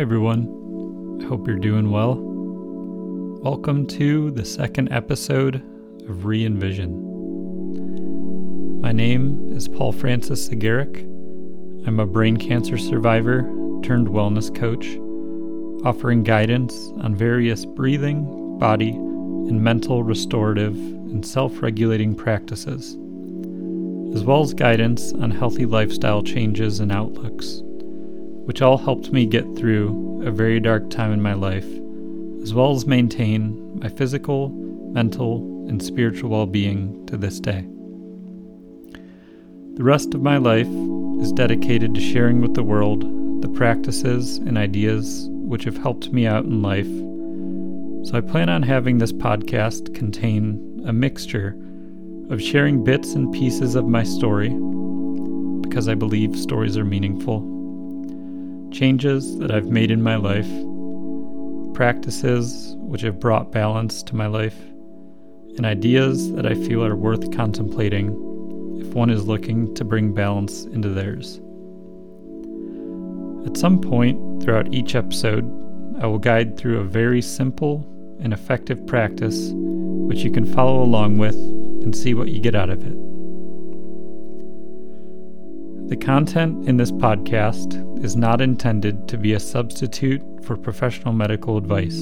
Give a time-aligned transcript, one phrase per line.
[0.00, 1.20] Hi, everyone.
[1.20, 2.16] I hope you're doing well.
[3.42, 5.56] Welcome to the second episode
[6.08, 6.90] of Re Envision.
[8.80, 11.02] My name is Paul Francis Zagaric.
[11.86, 13.42] I'm a brain cancer survivor
[13.82, 14.86] turned wellness coach,
[15.84, 22.96] offering guidance on various breathing, body, and mental restorative and self regulating practices,
[24.16, 27.60] as well as guidance on healthy lifestyle changes and outlooks,
[28.50, 31.68] which all helped me get through a very dark time in my life,
[32.42, 34.48] as well as maintain my physical,
[34.92, 37.64] mental, and spiritual well being to this day.
[39.76, 40.66] The rest of my life
[41.22, 43.02] is dedicated to sharing with the world
[43.40, 46.90] the practices and ideas which have helped me out in life.
[48.08, 51.56] So I plan on having this podcast contain a mixture
[52.30, 54.48] of sharing bits and pieces of my story,
[55.60, 57.49] because I believe stories are meaningful,
[58.70, 60.48] changes that I've made in my life,
[61.74, 64.58] practices which have brought balance to my life,
[65.56, 68.08] and ideas that I feel are worth contemplating
[68.80, 71.40] if one is looking to bring balance into theirs.
[73.46, 75.44] At some point throughout each episode,
[76.00, 77.86] I will guide through a very simple
[78.20, 82.70] and effective practice which you can follow along with and see what you get out
[82.70, 83.09] of it.
[85.90, 91.56] The content in this podcast is not intended to be a substitute for professional medical
[91.56, 92.00] advice,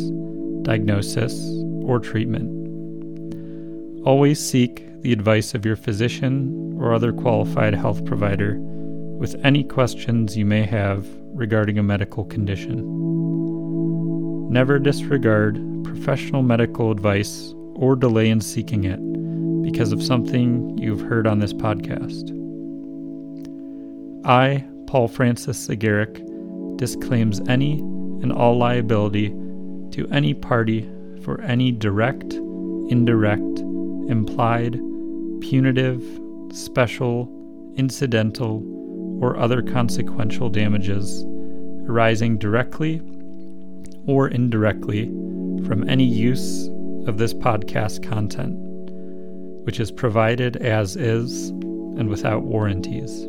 [0.60, 1.42] diagnosis,
[1.86, 2.52] or treatment.
[4.06, 10.36] Always seek the advice of your physician or other qualified health provider with any questions
[10.36, 12.84] you may have regarding a medical condition.
[14.50, 19.00] Never disregard professional medical advice or delay in seeking it
[19.62, 22.37] because of something you've heard on this podcast.
[24.24, 27.78] I, Paul Francis Zagaric, disclaims any
[28.22, 29.28] and all liability
[29.92, 30.88] to any party
[31.22, 33.60] for any direct, indirect,
[34.08, 34.80] implied,
[35.40, 36.02] punitive,
[36.52, 37.28] special,
[37.76, 38.62] incidental,
[39.20, 41.24] or other consequential damages
[41.88, 43.00] arising directly
[44.06, 45.06] or indirectly
[45.66, 46.68] from any use
[47.06, 48.54] of this podcast content,
[49.64, 53.26] which is provided as is and without warranties.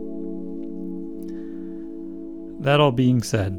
[2.62, 3.58] That all being said,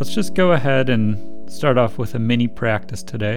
[0.00, 3.36] let's just go ahead and start off with a mini practice today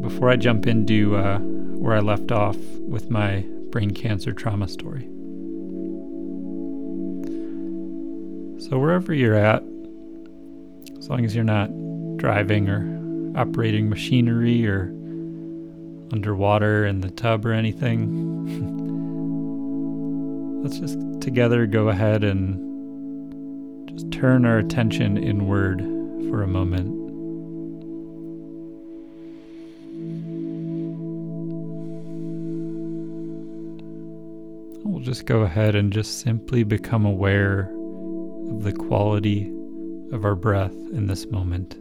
[0.00, 5.02] before I jump into uh, where I left off with my brain cancer trauma story.
[8.68, 9.62] So, wherever you're at,
[10.98, 11.70] as long as you're not
[12.16, 14.88] driving or operating machinery or
[16.12, 18.08] underwater in the tub or anything,
[20.64, 25.80] let's just together go ahead and just turn our attention inward
[26.30, 26.86] for a moment.
[34.84, 37.72] We'll just go ahead and just simply become aware
[38.48, 39.52] of the quality
[40.12, 41.76] of our breath in this moment.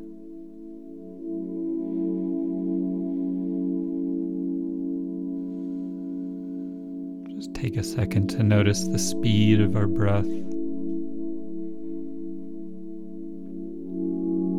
[7.55, 10.27] Take a second to notice the speed of our breath,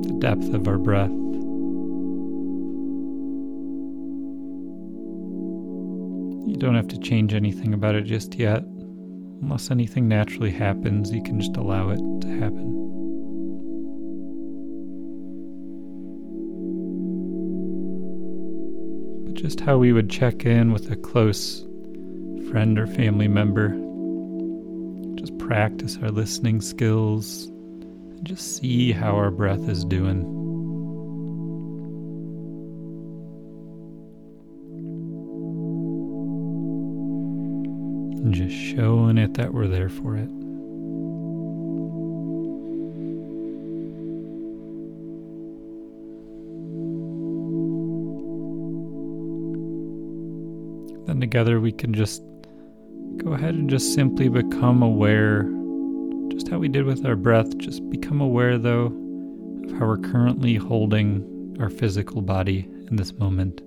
[0.03, 1.11] the depth of our breath.
[6.49, 8.63] You don't have to change anything about it just yet.
[9.43, 12.73] Unless anything naturally happens, you can just allow it to happen.
[19.27, 21.66] But just how we would check in with a close
[22.51, 23.69] friend or family member.
[25.17, 30.37] Just practice our listening skills and just see how our breath is doing.
[38.27, 40.29] and just showing it that we're there for it.
[51.07, 52.21] Then together we can just
[53.27, 55.43] go ahead and just simply become aware,
[56.31, 58.87] just how we did with our breath, just become aware though
[59.65, 63.63] of how we're currently holding our physical body in this moment.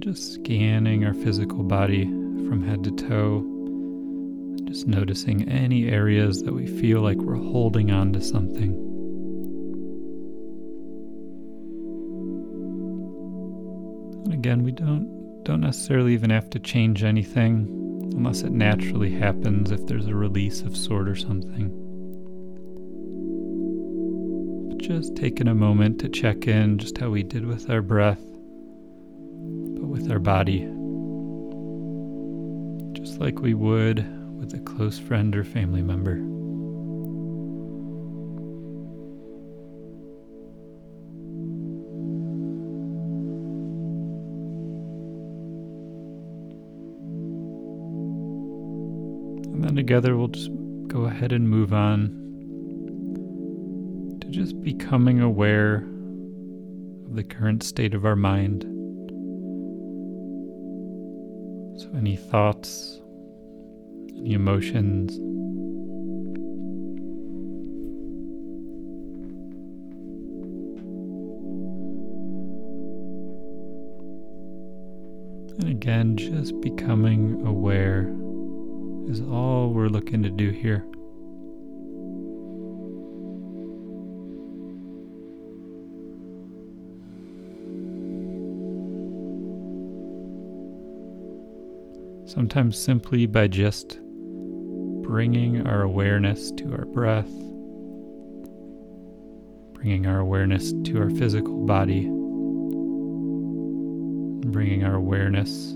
[0.00, 3.44] Just scanning our physical body from head to toe.
[4.64, 8.85] Just noticing any areas that we feel like we're holding on to something.
[14.46, 17.66] Again, we don't don't necessarily even have to change anything.
[18.14, 21.68] unless it naturally happens if there's a release of sort or something.
[24.68, 28.22] But just taking a moment to check in just how we did with our breath,
[28.22, 30.60] but with our body,
[32.92, 33.98] just like we would
[34.38, 36.35] with a close friend or family member.
[49.86, 50.50] Together, we'll just
[50.88, 52.08] go ahead and move on
[54.20, 55.86] to just becoming aware
[57.06, 58.64] of the current state of our mind.
[61.80, 63.00] So, any thoughts,
[64.16, 65.20] any emotions,
[75.58, 78.14] And again, just becoming aware
[79.08, 80.84] is all we're looking to do here.
[92.26, 94.00] Sometimes simply by just
[95.02, 97.30] bringing our awareness to our breath,
[99.74, 102.02] bringing our awareness to our physical body,
[104.50, 105.72] bringing our awareness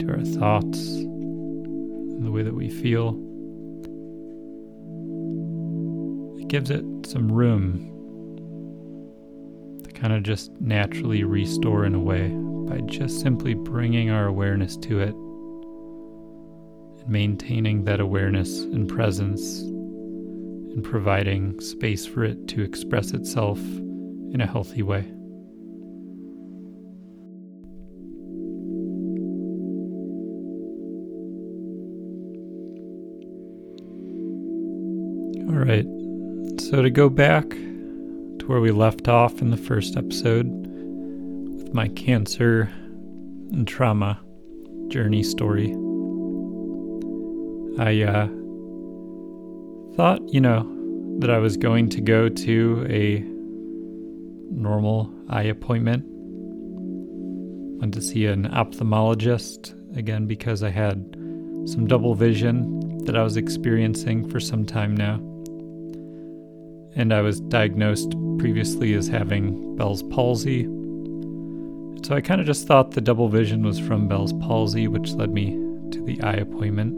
[0.00, 1.03] to our thoughts
[2.64, 3.10] we feel.
[6.40, 7.90] It gives it some room
[9.84, 12.28] to kind of just naturally restore in a way
[12.68, 15.14] by just simply bringing our awareness to it
[17.00, 24.40] and maintaining that awareness and presence and providing space for it to express itself in
[24.40, 25.06] a healthy way.
[36.74, 41.86] So to go back to where we left off in the first episode with my
[41.86, 42.62] cancer
[43.52, 44.20] and trauma
[44.88, 45.70] journey story,
[47.78, 48.26] I uh,
[49.94, 50.68] thought, you know,
[51.20, 53.20] that I was going to go to a
[54.50, 56.02] normal eye appointment.
[57.78, 60.98] Went to see an ophthalmologist again because I had
[61.66, 65.20] some double vision that I was experiencing for some time now
[66.96, 70.64] and I was diagnosed previously as having Bell's palsy.
[72.04, 75.30] So I kind of just thought the double vision was from Bell's palsy, which led
[75.30, 75.52] me
[75.90, 76.94] to the eye appointment.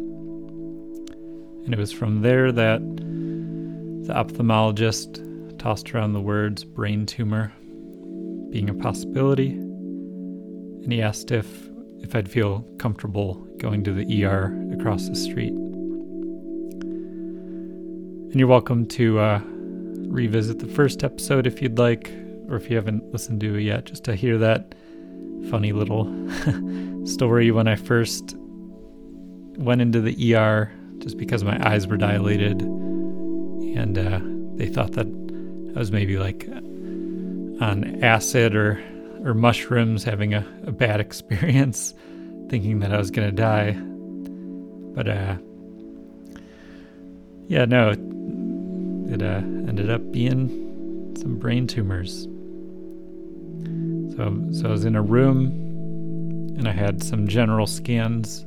[1.64, 7.52] And it was from there that the ophthalmologist tossed around the words brain tumor
[8.50, 9.50] being a possibility.
[9.50, 11.68] And he asked if
[12.00, 15.52] if I'd feel comfortable going to the ER across the street.
[18.22, 19.40] And you're welcome to uh,
[20.08, 22.10] revisit the first episode if you'd like,
[22.48, 24.74] or if you haven't listened to it yet, just to hear that
[25.50, 26.06] funny little
[27.06, 27.50] story.
[27.50, 28.36] When I first
[29.58, 34.20] went into the ER just because my eyes were dilated and uh,
[34.56, 35.06] they thought that
[35.74, 36.48] I was maybe like
[37.60, 38.82] on acid or
[39.24, 41.94] or mushrooms having a, a bad experience
[42.48, 43.72] thinking that I was gonna die.
[43.72, 45.36] But uh
[47.48, 47.94] yeah no
[49.08, 52.26] it uh, ended up being some brain tumors.
[54.16, 55.46] So, so I was in a room
[56.56, 58.44] and I had some general scans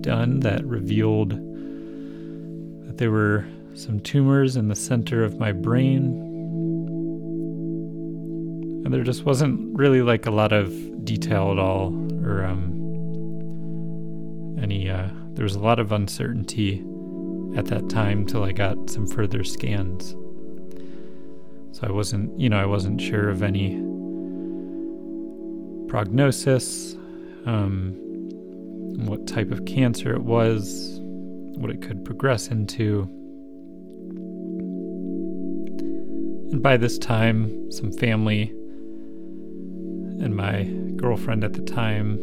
[0.00, 1.30] done that revealed
[2.86, 6.22] that there were some tumors in the center of my brain.
[8.84, 10.72] And there just wasn't really like a lot of
[11.04, 12.72] detail at all, or um,
[14.60, 16.82] any, uh, there was a lot of uncertainty
[17.56, 20.14] at that time till I got some further scans.
[21.72, 23.76] So I wasn't, you know, I wasn't sure of any
[25.88, 26.94] prognosis,
[27.46, 27.94] um,
[29.06, 30.98] what type of cancer it was,
[31.56, 33.02] what it could progress into.
[36.52, 38.52] And by this time, some family
[40.20, 40.64] and my
[40.96, 42.18] girlfriend at the time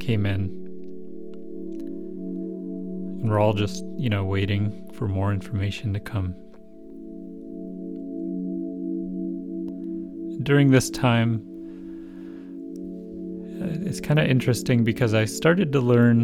[0.00, 0.65] came in
[3.20, 6.34] and we're all just, you know, waiting for more information to come.
[10.42, 11.42] During this time,
[13.62, 16.20] uh, it's kind of interesting because I started to learn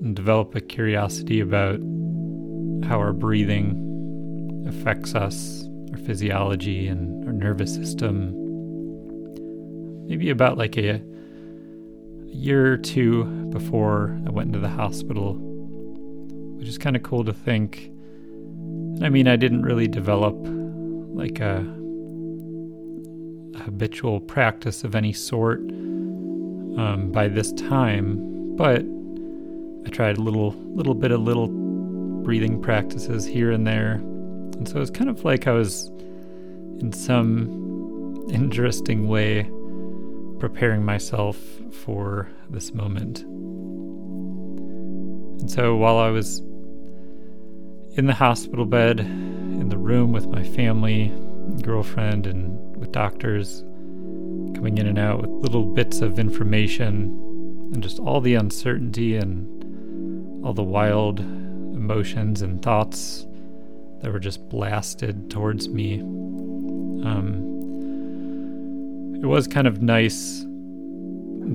[0.00, 1.78] and develop a curiosity about
[2.88, 8.32] how our breathing affects us, our physiology, and our nervous system.
[10.08, 11.02] Maybe about like a
[12.26, 15.34] a year or two before I went into the hospital,
[16.66, 17.92] which is kind of cool to think.
[19.00, 20.34] I mean, I didn't really develop
[21.14, 21.58] like a,
[23.62, 28.84] habitual practice of any sort um, by this time, but
[29.86, 31.46] I tried a little little bit of little
[32.24, 35.86] breathing practices here and there, and so it was kind of like I was
[36.80, 39.48] in some interesting way
[40.40, 41.38] preparing myself
[41.70, 43.20] for this moment.
[45.40, 46.42] And so while I was
[47.96, 51.12] in the hospital bed, in the room with my family,
[51.62, 53.62] girlfriend, and with doctors,
[54.54, 57.04] coming in and out with little bits of information,
[57.72, 63.26] and just all the uncertainty and all the wild emotions and thoughts
[64.02, 66.00] that were just blasted towards me.
[66.00, 67.54] Um,
[69.22, 70.44] it was kind of nice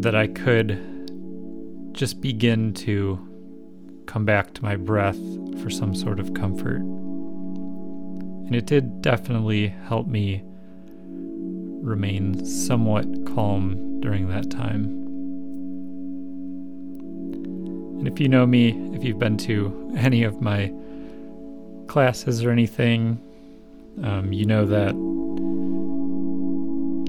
[0.01, 0.79] that I could
[1.93, 3.27] just begin to
[4.11, 5.17] come back to my breath
[5.63, 6.81] for some sort of comfort.
[6.81, 10.43] And it did definitely help me
[11.81, 14.83] remain somewhat calm during that time.
[17.99, 20.73] And if you know me, if you've been to any of my
[21.87, 23.17] classes or anything,
[24.03, 24.91] um, you know that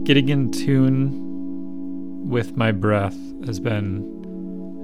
[0.04, 4.22] getting in tune with my breath has been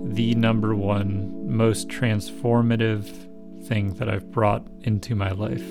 [0.04, 3.06] the number one most transformative
[3.66, 5.66] thing that I've brought into my life.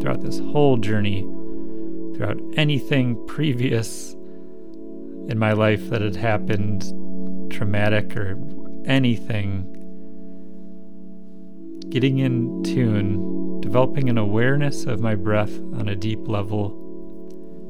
[0.00, 1.22] Throughout this whole journey,
[2.14, 4.14] throughout anything previous
[5.28, 6.82] in my life that had happened,
[7.52, 8.38] traumatic or
[8.86, 9.66] anything,
[11.90, 16.76] getting in tune, developing an awareness of my breath on a deep level,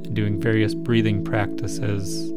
[0.05, 2.33] and doing various breathing practices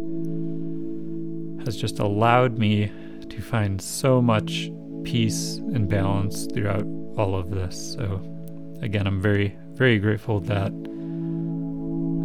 [1.66, 2.92] has just allowed me
[3.30, 4.70] to find so much
[5.04, 6.86] peace and balance throughout
[7.18, 7.94] all of this.
[7.94, 8.22] So,
[8.82, 10.72] again, I'm very, very grateful that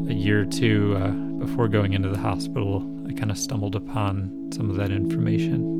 [0.09, 4.51] a year or two uh, before going into the hospital, I kind of stumbled upon
[4.53, 5.77] some of that information.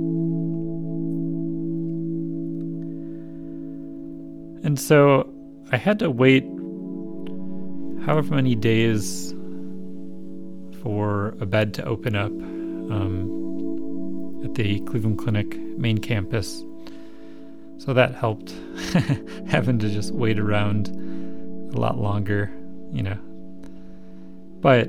[4.65, 5.33] And so
[5.73, 6.45] I had to wait
[8.05, 9.35] however many days
[10.83, 12.31] for a bed to open up.
[12.31, 13.38] Um,
[14.45, 16.65] at the Cleveland Clinic main campus.
[17.79, 18.55] So that helped
[19.47, 20.89] having to just wait around
[21.75, 22.51] a lot longer,
[22.93, 23.19] you know.
[24.61, 24.89] But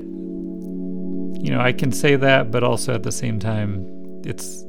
[1.42, 3.86] you know, I can say that, but also at the same time,
[4.24, 4.64] it's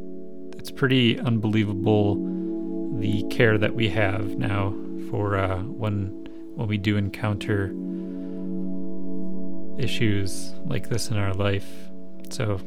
[0.58, 2.16] it's pretty unbelievable
[3.00, 4.74] the care that we have now
[5.10, 6.08] for uh, when
[6.56, 7.74] when we do encounter
[9.82, 11.68] issues like this in our life.
[12.30, 12.62] So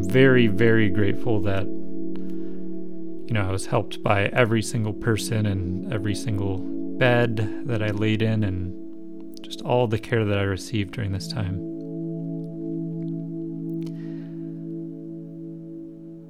[0.00, 5.92] I'm, very, very grateful that, you know, I was helped by every single person and
[5.92, 6.58] every single
[6.98, 8.74] bed that I laid in and
[9.42, 11.56] just all the care that I received during this time.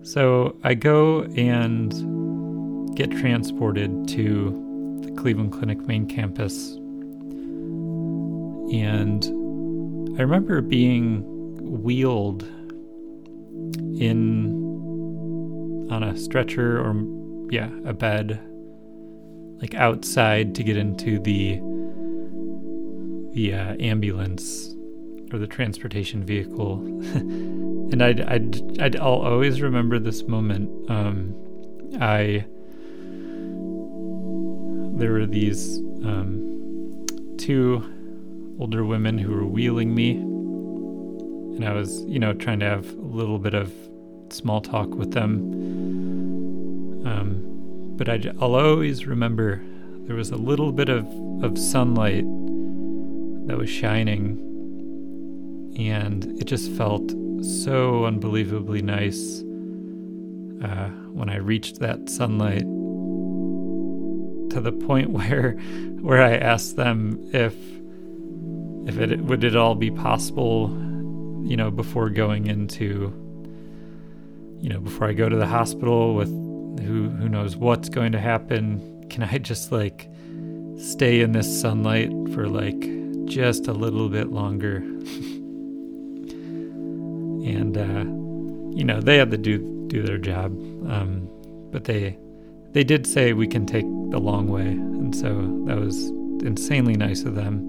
[0.05, 6.73] So I go and get transported to the Cleveland Clinic main campus.
[8.75, 9.25] And
[10.19, 11.23] I remember being
[11.83, 12.49] wheeled
[14.01, 16.95] in on a stretcher or
[17.51, 18.41] yeah, a bed
[19.61, 21.61] like outside to get into the
[23.33, 24.75] the uh, ambulance
[25.33, 26.81] or the transportation vehicle.
[27.15, 30.91] and I'd, I'd, I'd, I'll always remember this moment.
[30.91, 31.37] Um,
[32.01, 32.45] I,
[34.99, 37.07] there were these um,
[37.39, 37.85] two
[38.59, 40.17] older women who were wheeling me.
[41.57, 43.73] And I was, you know, trying to have a little bit of
[44.33, 45.41] small talk with them.
[47.07, 49.63] Um, but I, will always remember
[50.07, 51.07] there was a little bit of,
[51.43, 52.25] of sunlight
[53.47, 54.39] that was shining,
[55.79, 57.11] and it just felt
[57.43, 59.41] so unbelievably nice
[60.63, 62.65] uh, when I reached that sunlight
[64.51, 65.53] to the point where
[66.01, 67.55] where I asked them if
[68.87, 70.71] if it would it all be possible,
[71.45, 73.13] you know, before going into
[74.61, 78.21] you know, before I go to the hospital with who who knows what's going to
[78.21, 80.09] happen, can I just like
[80.77, 82.81] stay in this sunlight for like
[83.27, 84.77] just a little bit longer?
[87.47, 88.05] and uh,
[88.77, 90.53] you know, they had to do do their job,
[90.91, 91.29] um,
[91.73, 92.19] but they
[92.73, 95.29] they did say we can take the long way, and so
[95.67, 95.97] that was
[96.43, 97.69] insanely nice of them.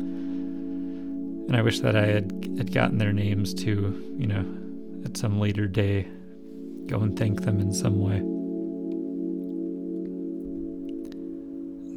[1.47, 4.45] And I wish that I had had gotten their names too, you know,
[5.05, 6.05] at some later day
[6.87, 8.21] go and thank them in some way.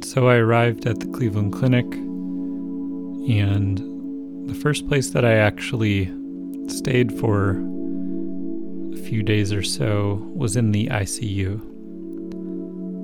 [0.03, 1.85] So I arrived at the Cleveland Clinic,
[3.27, 3.79] and
[4.47, 6.05] the first place that I actually
[6.67, 7.61] stayed for
[8.93, 11.59] a few days or so was in the ICU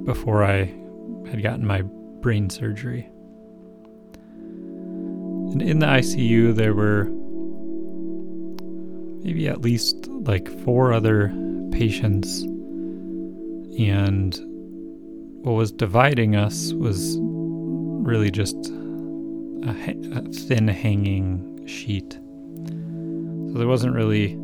[0.05, 0.73] before I
[1.29, 1.81] had gotten my
[2.21, 3.09] brain surgery.
[5.51, 7.09] And in the ICU, there were
[9.23, 11.33] maybe at least like four other
[11.71, 12.41] patients.
[13.79, 14.37] And
[15.43, 18.55] what was dividing us was really just
[19.63, 22.13] a, a thin hanging sheet.
[22.13, 24.37] So there wasn't really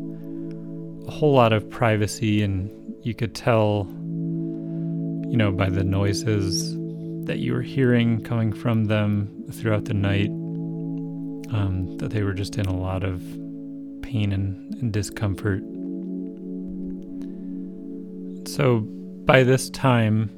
[1.06, 2.70] a whole lot of privacy, and
[3.02, 6.76] you could tell, you know, by the noises
[7.26, 10.30] that you were hearing coming from them throughout the night
[11.54, 13.20] um, that they were just in a lot of
[14.02, 15.62] pain and, and discomfort.
[18.58, 20.30] So by this time,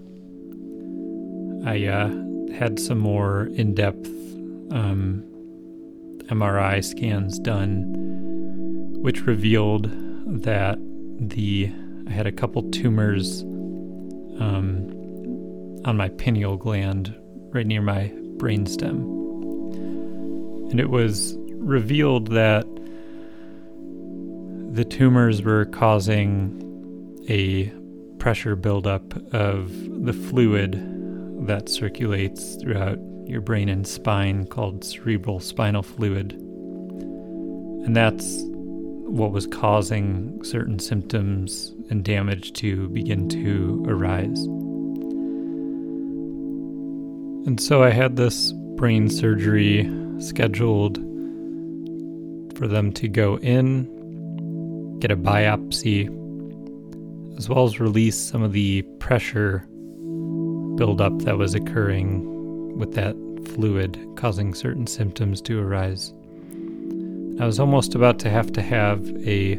[1.64, 2.10] I uh,
[2.52, 4.08] had some more in depth
[4.70, 5.24] um,
[6.26, 7.80] MRI scans done,
[9.00, 9.88] which revealed
[10.42, 10.76] that
[11.18, 11.72] the
[12.08, 13.40] I had a couple tumors
[14.38, 14.90] um,
[15.86, 17.16] on my pineal gland
[17.54, 19.00] right near my brainstem.
[20.70, 22.66] And it was revealed that
[24.74, 26.58] the tumors were causing
[27.26, 27.72] a
[28.20, 29.72] pressure buildup of
[30.04, 30.78] the fluid
[31.46, 36.32] that circulates throughout your brain and spine called cerebral spinal fluid.
[36.32, 44.44] And that's what was causing certain symptoms and damage to begin to arise.
[47.46, 50.98] And so I had this brain surgery scheduled
[52.56, 56.19] for them to go in, get a biopsy,
[57.40, 59.66] as well as release some of the pressure
[60.76, 63.16] buildup that was occurring with that
[63.54, 66.12] fluid, causing certain symptoms to arise.
[67.40, 69.58] I was almost about to have to have a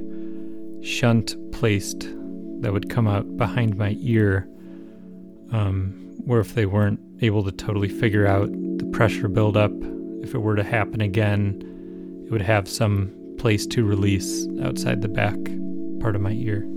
[0.84, 2.02] shunt placed
[2.62, 4.48] that would come out behind my ear,
[5.52, 9.72] um, where if they weren't able to totally figure out the pressure buildup,
[10.22, 11.60] if it were to happen again,
[12.28, 15.40] it would have some place to release outside the back
[16.00, 16.71] part of my ear.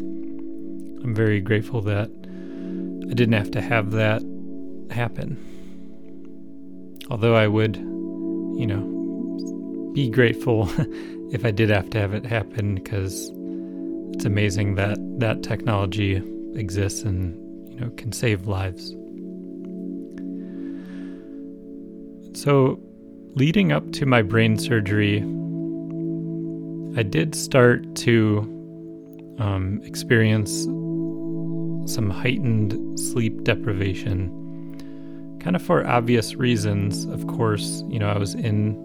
[1.04, 4.22] I'm very grateful that I didn't have to have that
[4.90, 5.36] happen.
[7.10, 10.70] Although I would, you know, be grateful
[11.30, 13.30] if I did have to have it happen because
[14.14, 16.22] it's amazing that that technology
[16.54, 17.34] exists and,
[17.70, 18.92] you know, can save lives.
[22.34, 22.80] So,
[23.34, 25.18] leading up to my brain surgery,
[26.98, 28.50] I did start to
[29.38, 30.66] um, experience
[31.86, 34.40] some heightened sleep deprivation.
[35.40, 37.84] Kind of for obvious reasons, of course.
[37.88, 38.76] You know, I was in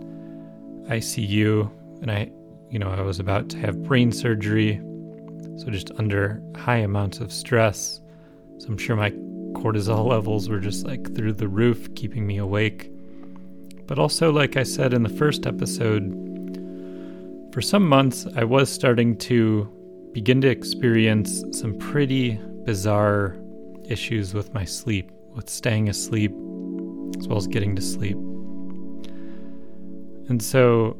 [0.89, 2.31] ICU and I,
[2.69, 4.81] you know, I was about to have brain surgery.
[5.57, 8.01] So just under high amounts of stress.
[8.57, 9.11] So I'm sure my
[9.53, 12.91] cortisol levels were just like through the roof, keeping me awake.
[13.87, 16.15] But also, like I said in the first episode,
[17.51, 19.67] for some months I was starting to
[20.13, 23.35] begin to experience some pretty bizarre
[23.85, 26.31] issues with my sleep, with staying asleep,
[27.17, 28.15] as well as getting to sleep.
[30.29, 30.95] And so,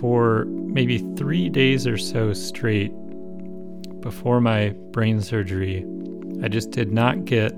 [0.00, 2.90] for maybe three days or so straight
[4.00, 5.86] before my brain surgery,
[6.42, 7.52] I just did not get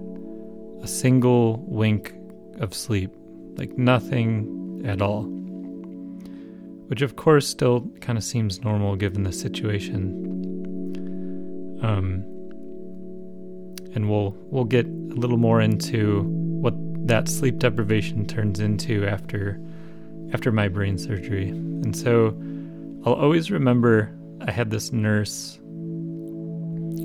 [0.83, 2.15] a single wink
[2.61, 3.13] of sleep,
[3.57, 5.23] like nothing at all.
[6.89, 10.23] Which, of course, still kind of seems normal given the situation.
[11.83, 12.36] Um,
[13.97, 16.23] and we'll we'll get a little more into
[16.61, 16.75] what
[17.09, 19.59] that sleep deprivation turns into after
[20.33, 21.49] after my brain surgery.
[21.49, 22.37] And so
[23.05, 24.15] I'll always remember
[24.47, 25.59] I had this nurse,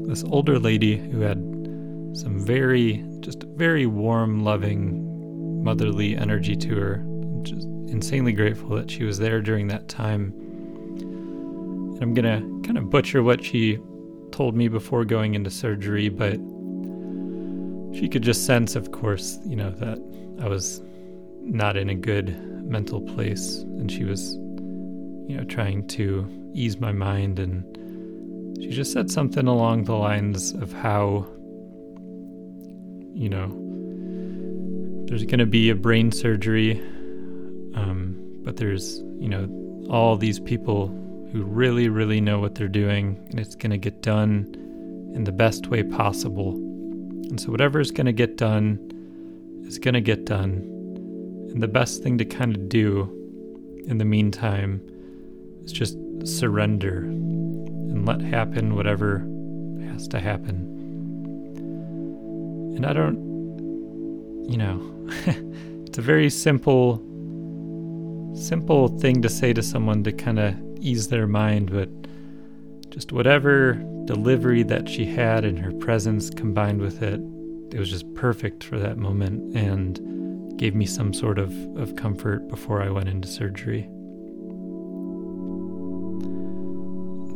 [0.08, 1.38] this older lady who had
[2.14, 6.96] some very just very warm, loving, motherly energy to her.
[6.96, 10.34] I'm just insanely grateful that she was there during that time.
[11.00, 13.80] And I'm gonna kind of butcher what she
[14.32, 16.38] told me before going into surgery, but
[17.94, 20.00] she could just sense, of course, you know, that
[20.42, 20.82] I was
[21.42, 23.60] not in a good mental place.
[23.60, 27.40] And she was, you know, trying to ease my mind.
[27.40, 31.28] And she just said something along the lines of how,
[33.14, 33.58] you know,
[35.08, 36.80] there's going to be a brain surgery,
[37.76, 39.50] um, but there's, you know,
[39.90, 40.88] all these people
[41.34, 44.48] who really, really know what they're doing, and it's going to get done
[45.14, 46.58] in the best way possible.
[47.32, 48.78] And so, whatever is going to get done
[49.66, 50.68] is going to get done.
[51.50, 53.10] And the best thing to kind of do
[53.88, 54.82] in the meantime
[55.64, 59.20] is just surrender and let happen whatever
[59.94, 60.68] has to happen.
[62.76, 63.16] And I don't,
[64.50, 65.08] you know,
[65.88, 66.98] it's a very simple,
[68.36, 71.88] simple thing to say to someone to kind of ease their mind, but
[72.92, 73.74] just whatever
[74.06, 77.22] delivery that she had in her presence combined with it,
[77.74, 82.48] it was just perfect for that moment and gave me some sort of, of comfort
[82.50, 83.90] before I went into surgery.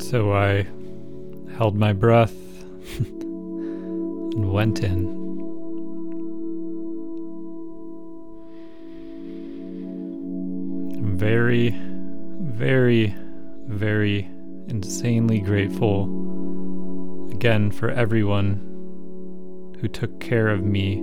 [0.04, 0.68] So I
[1.56, 2.36] held my breath
[3.00, 5.24] and went in.
[11.18, 11.70] Very,
[12.42, 13.16] very,
[13.68, 14.30] very
[14.68, 16.04] insanely grateful
[17.32, 18.62] again for everyone
[19.80, 20.96] who took care of me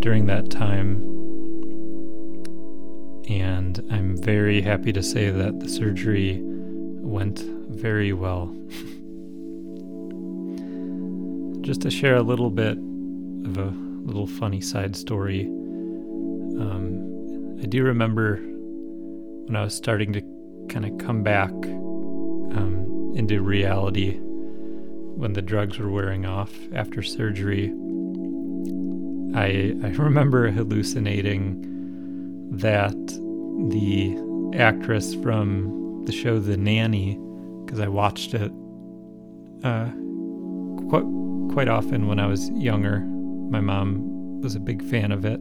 [0.00, 1.02] during that time.
[3.28, 8.46] And I'm very happy to say that the surgery went very well.
[11.62, 13.74] Just to share a little bit of a
[14.04, 15.46] little funny side story,
[16.60, 18.36] um, I do remember
[19.46, 20.22] when I was starting to
[20.68, 21.52] kind of come back
[22.52, 27.72] um, into reality when the drugs were wearing off after surgery.
[29.34, 31.62] I, I remember hallucinating
[32.58, 32.96] that
[33.70, 34.16] the
[34.58, 37.18] actress from the show The Nanny,
[37.64, 38.52] because I watched it
[39.64, 39.90] uh,
[40.88, 41.04] quite,
[41.52, 43.00] quite often when I was younger.
[43.00, 45.40] My mom was a big fan of it.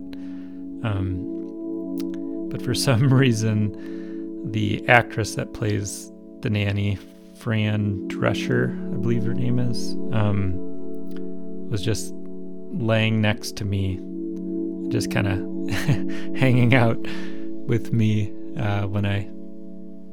[0.83, 6.11] Um, but for some reason, the actress that plays
[6.41, 6.98] the nanny,
[7.36, 10.54] Fran Drescher, I believe her name is, um,
[11.69, 12.13] was just
[12.71, 14.00] laying next to me,
[14.89, 16.98] just kind of hanging out
[17.67, 19.30] with me uh, when I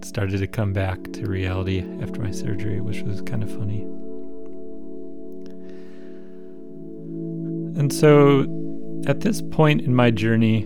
[0.05, 3.83] started to come back to reality after my surgery, which was kind of funny.
[7.79, 8.43] And so
[9.07, 10.65] at this point in my journey,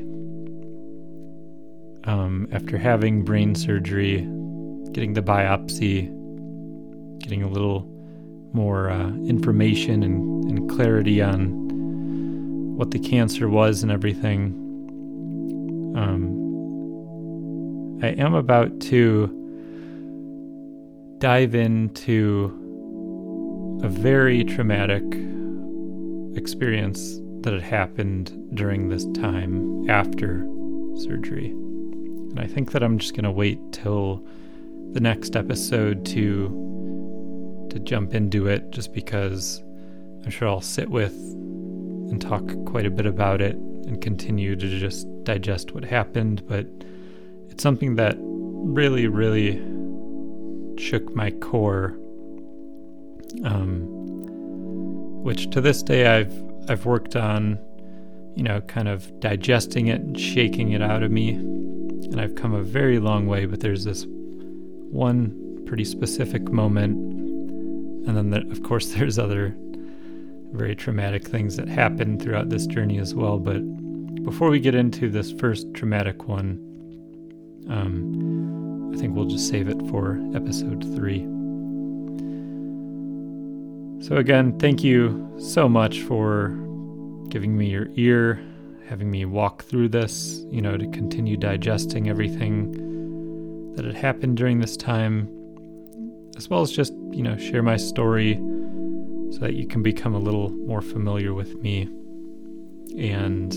[2.05, 4.27] um, after having brain surgery,
[4.97, 6.09] getting the biopsy,
[7.19, 7.87] getting a little
[8.55, 11.51] more uh, information and, and clarity on
[12.79, 14.55] what the cancer was and everything.
[15.99, 16.33] Um,
[18.03, 19.27] I am about to
[21.19, 22.51] dive into
[23.83, 25.05] a very traumatic
[26.39, 30.49] experience that had happened during this time after
[30.95, 31.51] surgery.
[31.51, 34.25] And I think that I'm just going to wait till
[34.93, 39.63] the next episode to to jump into it just because
[40.25, 44.79] I'm sure I'll sit with and talk quite a bit about it and continue to
[44.79, 46.67] just digest what happened, but
[47.49, 49.63] it's something that really really
[50.79, 51.99] shook my core.
[53.45, 53.93] Um,
[55.23, 56.33] which to this day I've
[56.69, 57.59] I've worked on
[58.37, 62.55] you know kind of digesting it and shaking it out of me and I've come
[62.55, 64.07] a very long way but there's this
[64.97, 66.97] one pretty specific moment.
[68.09, 69.55] And then, of course, there's other
[70.53, 73.39] very traumatic things that happen throughout this journey as well.
[73.39, 73.61] But
[74.25, 76.63] before we get into this first traumatic one,
[77.69, 81.21] um, I think we'll just save it for episode three.
[84.07, 86.51] So, again, thank you so much for
[87.29, 88.41] giving me your ear,
[88.89, 92.96] having me walk through this, you know, to continue digesting everything
[93.77, 95.29] that had happened during this time,
[96.37, 98.35] as well as just, you know, share my story
[99.31, 101.89] so that you can become a little more familiar with me
[102.97, 103.53] and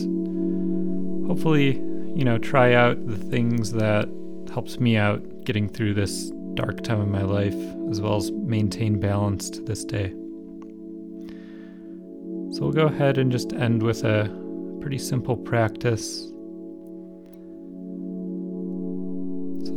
[1.27, 1.75] hopefully,
[2.15, 4.10] you know, try out the things that
[4.51, 7.55] helps me out getting through this dark time of my life
[7.89, 10.10] as well as maintain balance to this day.
[12.51, 14.29] So we'll go ahead and just end with a
[14.82, 16.32] pretty simple practice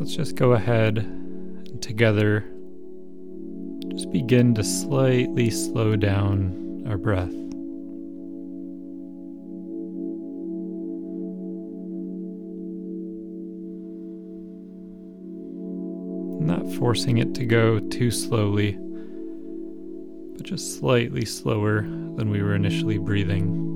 [0.03, 2.45] let's just go ahead and together
[3.93, 7.31] just begin to slightly slow down our breath.
[16.41, 18.77] Not forcing it to go too slowly,
[20.37, 23.72] but just slightly slower than we were initially breathing.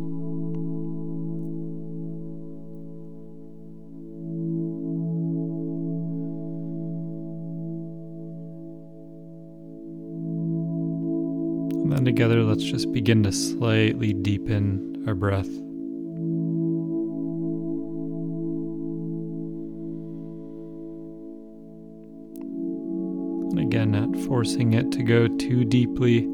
[12.07, 15.49] Together, let's just begin to slightly deepen our breath.
[23.51, 26.27] And again, not forcing it to go too deeply,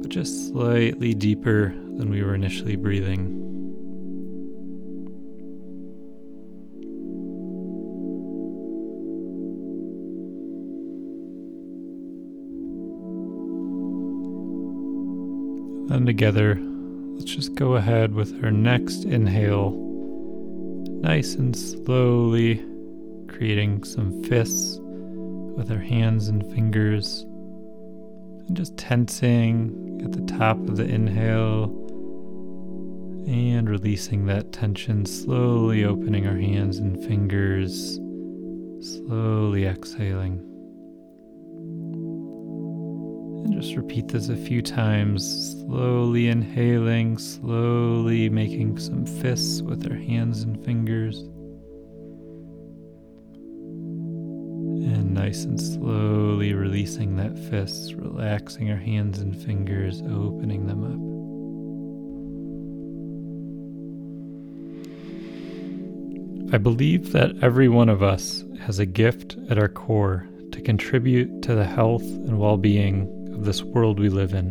[0.00, 3.57] but just slightly deeper than we were initially breathing.
[15.88, 16.54] Then together,
[17.14, 19.70] let's just go ahead with our next inhale,
[21.00, 22.62] nice and slowly
[23.26, 27.22] creating some fists with our hands and fingers,
[28.46, 31.64] and just tensing at the top of the inhale
[33.26, 37.94] and releasing that tension, slowly opening our hands and fingers,
[38.80, 40.47] slowly exhaling.
[43.60, 50.42] Just repeat this a few times, slowly inhaling, slowly making some fists with our hands
[50.42, 51.18] and fingers.
[54.86, 61.08] And nice and slowly releasing that fist, relaxing our hands and fingers, opening them up.
[66.54, 71.42] I believe that every one of us has a gift at our core to contribute
[71.42, 74.48] to the health and well being of this world we live in.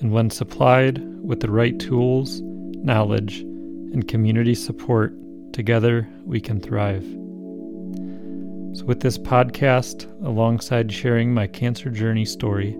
[0.00, 5.14] And when supplied with the right tools, knowledge, and community support,
[5.52, 7.04] together we can thrive.
[8.74, 12.72] So, with this podcast, alongside sharing my cancer journey story,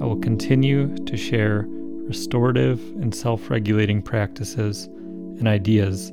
[0.00, 4.86] I will continue to share restorative and self regulating practices
[5.38, 6.10] and ideas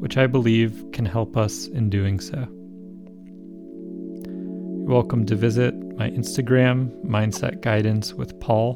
[0.00, 2.46] which I believe can help us in doing so.
[4.26, 8.74] You're welcome to visit my Instagram, Mindset Guidance with Paul,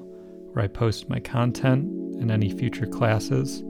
[0.52, 1.84] where I post my content
[2.20, 3.62] and any future classes,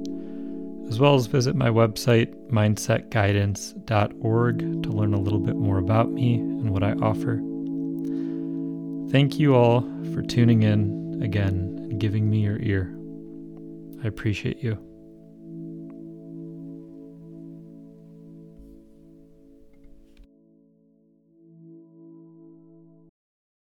[0.89, 6.37] as well as visit my website, mindsetguidance.org, to learn a little bit more about me
[6.37, 7.41] and what I offer.
[9.11, 9.83] Thank you all
[10.13, 12.95] for tuning in again and giving me your ear.
[14.03, 14.88] I appreciate you.